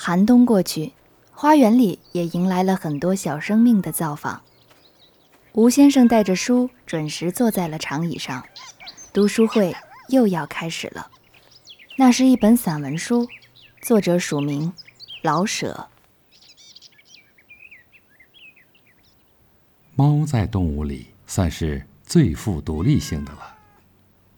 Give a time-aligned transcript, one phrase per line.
[0.00, 0.92] 寒冬过去，
[1.32, 4.40] 花园里也迎来了很多小生命的造访。
[5.54, 8.46] 吴先生带着书，准时坐在了长椅上。
[9.12, 9.74] 读书会
[10.10, 11.10] 又要开始了。
[11.96, 13.26] 那是一本散文书，
[13.82, 14.72] 作者署名
[15.22, 15.88] 老舍。
[19.96, 23.56] 猫在动物里算是最富独立性的了。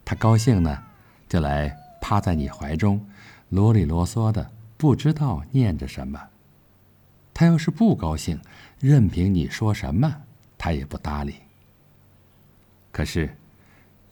[0.03, 0.83] 它高兴呢，
[1.29, 1.71] 就来
[2.01, 3.07] 趴在你怀中，
[3.49, 4.49] 啰里啰嗦的。
[4.81, 6.19] 不知道念着什么。
[7.35, 8.41] 他要是不高兴，
[8.79, 10.11] 任凭你说什么，
[10.57, 11.35] 他也不搭理。
[12.91, 13.37] 可是，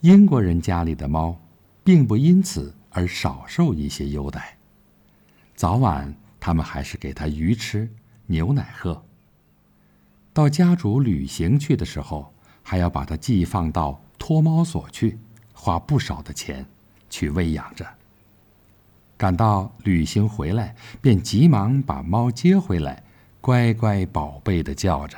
[0.01, 1.35] 英国人家里的猫，
[1.83, 4.59] 并不因此而少受一些优待。
[5.55, 7.89] 早晚他们还是给它鱼吃，
[8.27, 9.03] 牛奶喝。
[10.31, 12.31] 到家主旅行去的时候，
[12.61, 15.17] 还要把它寄放到托猫所去，
[15.51, 16.63] 花不少的钱
[17.09, 17.83] 去喂养着。
[19.19, 23.03] 赶到旅行回来，便急忙把猫接回来，
[23.41, 25.17] 乖乖宝贝的叫着。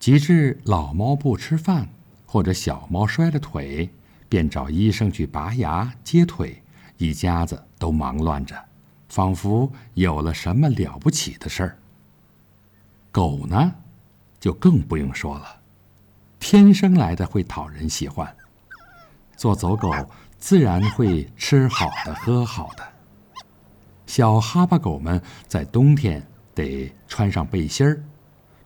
[0.00, 1.88] 及至老猫不吃饭，
[2.26, 3.88] 或者小猫摔了腿，
[4.28, 6.60] 便找医生去拔牙接腿，
[6.98, 8.56] 一家子都忙乱着，
[9.08, 11.78] 仿佛有了什么了不起的事儿。
[13.12, 13.74] 狗呢，
[14.40, 15.60] 就更不用说了，
[16.40, 18.34] 天生来的会讨人喜欢，
[19.40, 19.90] 做走狗。
[20.38, 22.82] 自然会吃好的喝好的。
[24.06, 28.02] 小哈巴狗们在冬天得穿上背心儿，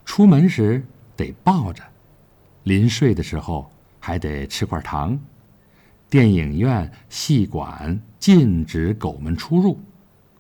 [0.05, 0.85] 出门时
[1.17, 1.83] 得抱着，
[2.63, 5.19] 临睡的时候还得吃块糖。
[6.09, 9.81] 电影院、戏馆禁止狗们出入，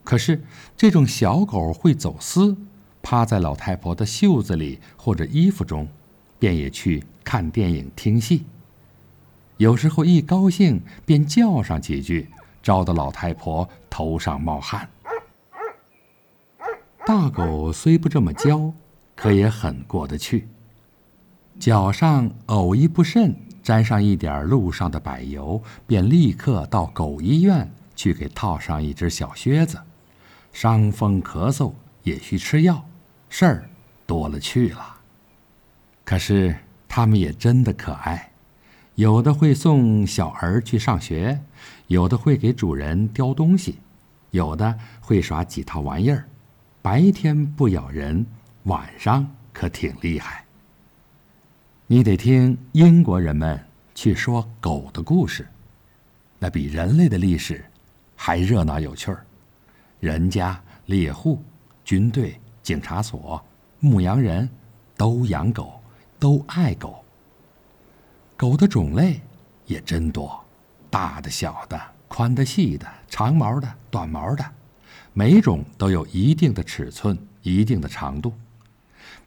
[0.04, 0.44] 可是
[0.76, 2.56] 这种小狗会走私，
[3.02, 5.88] 趴在老太婆的袖子里或者衣服中，
[6.38, 8.44] 便也去看电影、听戏。
[9.56, 12.28] 有时候一高兴便叫上几句，
[12.62, 14.88] 招得老太婆头上冒汗。
[17.06, 18.72] 大狗虽不这么娇，
[19.14, 20.48] 可也很过得去。
[21.60, 29.78] 脚上偶一不慎沾上一点路上的柏油，便立刻到狗医院去给套上一只小靴子。
[30.52, 31.72] 伤风咳嗽
[32.02, 32.84] 也需吃药，
[33.28, 33.70] 事儿
[34.06, 34.96] 多了去了。
[36.04, 36.56] 可是
[36.88, 38.30] 它们也真的可爱。
[38.96, 41.40] 有的会送小儿去上学，
[41.88, 43.78] 有的会给主人叼东西，
[44.30, 46.24] 有的会耍几套玩意儿。
[46.80, 48.24] 白天不咬人，
[48.64, 50.44] 晚上可挺厉害。
[51.88, 53.58] 你得听英国人们
[53.96, 55.48] 去说狗的故事，
[56.38, 57.64] 那比人类的历史
[58.14, 59.26] 还热闹有趣儿。
[59.98, 61.42] 人家猎户、
[61.84, 63.44] 军队、警察所、
[63.80, 64.48] 牧羊人，
[64.96, 65.80] 都养狗，
[66.18, 67.03] 都爱狗。
[68.44, 69.22] 狗的种类
[69.64, 70.44] 也真多，
[70.90, 74.44] 大的、小的、宽的、细的、长毛的、短毛的，
[75.14, 78.34] 每种都有一定的尺寸、一定的长度。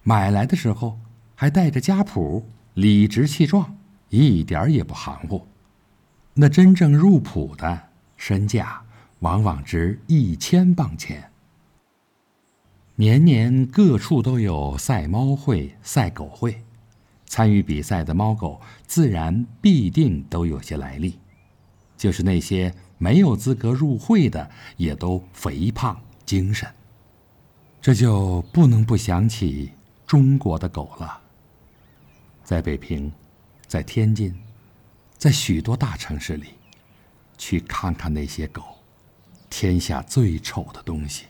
[0.04, 1.00] 买来的时候
[1.34, 3.76] 还带着家谱，理直气壮，
[4.10, 5.48] 一点也不含糊。
[6.36, 8.84] 那真正入谱的身价
[9.22, 11.32] 往往值一千磅钱。
[12.94, 16.64] 年年各处都有赛猫会、赛狗会。
[17.28, 21.20] 参与比赛的猫狗自然必定都有些来历，
[21.98, 26.68] 就是那些没有资格入会的，也都肥胖精神。
[27.82, 29.72] 这就不能不想起
[30.06, 31.22] 中国的狗了。
[32.44, 33.12] 在北平，
[33.68, 34.34] 在天津，
[35.18, 36.48] 在许多大城市里，
[37.38, 38.64] 去看看那些狗，
[39.50, 41.26] 天下最丑的东西，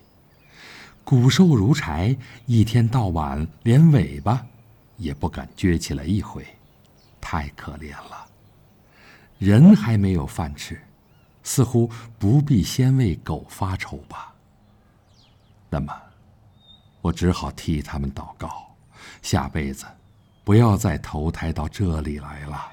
[1.03, 2.16] 骨瘦如柴，
[2.46, 4.46] 一天到晚连尾巴。
[4.97, 6.46] 也不敢撅起来一回，
[7.22, 8.25] 太可怜了。
[9.38, 10.80] 人还没有饭吃，
[11.44, 14.34] 似乎不必先为狗发愁吧。
[15.69, 15.94] 那么，
[17.02, 18.75] 我只好替他们祷告，
[19.22, 19.86] 下辈子
[20.44, 22.68] 不要再投胎到这里来了。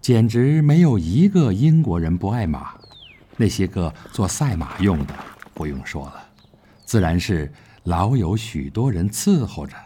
[0.00, 2.74] 简直没有一个英国人不爱马，
[3.36, 5.14] 那些个做赛马用的，
[5.52, 6.26] 不用说了，
[6.86, 7.52] 自然是。
[7.84, 9.76] 老有许多人伺候着，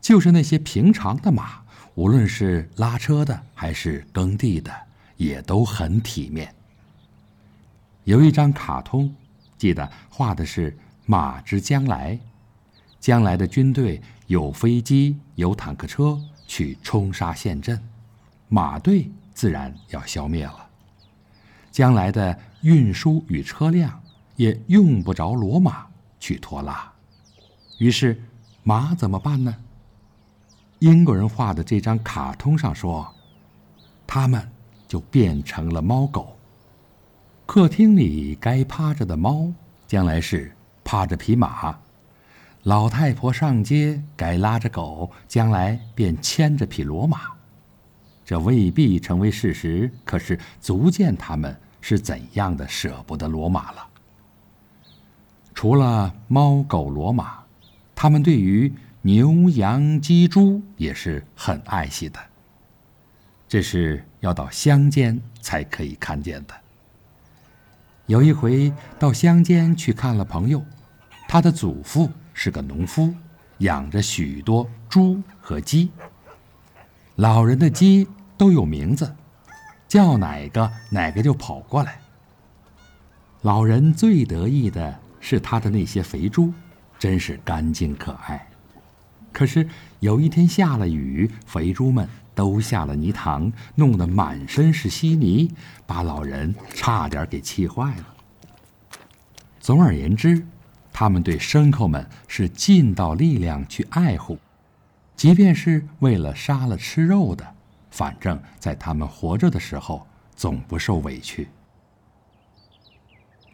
[0.00, 1.60] 就是那些平常的马，
[1.94, 4.72] 无论是拉车的还是耕地的，
[5.16, 6.54] 也都很体面。
[8.04, 9.14] 有一张卡通，
[9.58, 12.18] 记得画的是马之将来，
[12.98, 17.78] 将来的军队有飞机、有坦克车去冲杀陷阵，
[18.48, 20.66] 马队自然要消灭了。
[21.70, 24.02] 将来的运输与车辆
[24.36, 25.86] 也用不着骡马
[26.18, 26.89] 去拖拉。
[27.80, 28.22] 于是，
[28.62, 29.56] 马怎么办呢？
[30.80, 33.10] 英国人画的这张卡通上说，
[34.06, 34.46] 他们
[34.86, 36.36] 就变成了猫狗。
[37.46, 39.50] 客厅里该趴着的猫，
[39.86, 40.54] 将来是
[40.84, 41.74] 趴着匹马；
[42.64, 47.20] 老太婆上街该拉着狗，将来便牵着匹骡马。
[48.26, 53.86] 这未必成为事实，可是足见他们是怎样的舍不得骡马了。
[55.54, 57.39] 除了猫狗骡马，
[58.02, 62.18] 他们对于牛羊鸡猪也是很爱惜的。
[63.46, 66.54] 这是要到乡间才可以看见的。
[68.06, 70.64] 有一回到乡间去看了朋友，
[71.28, 73.14] 他的祖父是个农夫，
[73.58, 75.90] 养着许多猪和鸡。
[77.16, 78.08] 老人的鸡。
[78.38, 79.14] 都有名字，
[79.86, 82.00] 叫哪个哪个就跑过来。
[83.42, 86.50] 老人最得意的是他的那些肥猪，
[87.00, 88.46] 真是干净可爱。
[89.32, 89.66] 可是
[90.00, 95.50] 有一天下了雨，肥猪们都下了泥塘，弄得满身是稀泥，
[95.86, 98.06] 把老人差点给气坏了。
[99.60, 100.44] 总而言之，
[100.92, 104.38] 他们对牲口们是尽到力量去爱护，
[105.16, 107.54] 即便是为了杀了吃肉的。
[107.90, 110.06] 反正，在他们活着的时候，
[110.36, 111.48] 总不受委屈。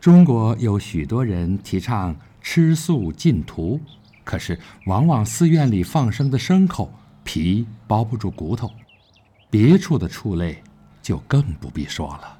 [0.00, 2.14] 中国有许多人提倡
[2.48, 3.80] 吃素禁屠，
[4.22, 4.56] 可是
[4.86, 6.88] 往往寺院里放生的牲口
[7.24, 8.70] 皮包不住骨头，
[9.50, 10.62] 别处的畜类
[11.02, 12.38] 就更不必说了。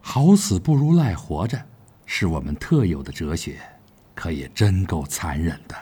[0.00, 1.60] 好死不如赖活着，
[2.06, 3.58] 是我们特有的哲学，
[4.14, 5.76] 可也真够残忍的。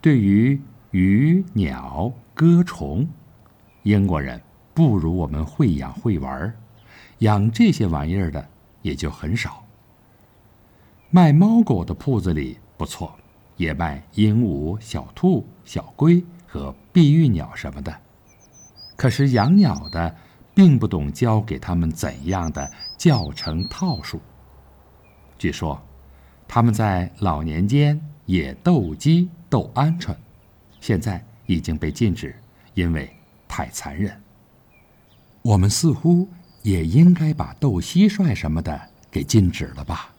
[0.00, 0.58] 对于
[0.92, 2.10] 鱼鸟。
[2.34, 3.08] 歌虫，
[3.82, 4.40] 英国人
[4.74, 6.54] 不如我们会养会玩
[7.20, 8.46] 养这些玩意儿的
[8.82, 9.65] 也就很少。
[11.16, 13.16] 卖猫狗的铺子里不错，
[13.56, 18.00] 也卖鹦鹉、小兔、小龟和碧玉鸟什么的。
[18.96, 20.14] 可是养鸟的
[20.54, 24.20] 并不懂教给他们怎样的教程套数。
[25.38, 25.82] 据说，
[26.46, 30.14] 他们在老年间也斗鸡、斗鹌鹑，
[30.82, 31.24] 现在。
[31.46, 32.34] 已经被禁止，
[32.74, 33.08] 因为
[33.46, 34.20] 太残忍。
[35.42, 36.28] 我们似乎
[36.62, 38.78] 也应该把斗蟋蟀什么的
[39.12, 40.12] 给禁止了吧？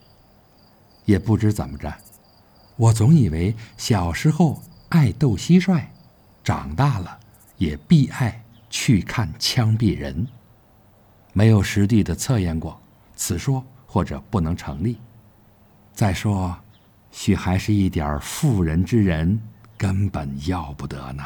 [1.07, 1.91] 也不知怎么着，
[2.75, 5.81] 我总以为小时候爱斗蟋蟀，
[6.43, 7.17] 长大了
[7.57, 10.27] 也必爱去看枪毙人。
[11.31, 12.79] 没有实地的测验过，
[13.15, 14.97] 此说或者不能成立。
[15.93, 16.55] 再说，
[17.09, 19.39] 许还是一点妇人之仁。
[19.77, 21.23] 根本要不得呢。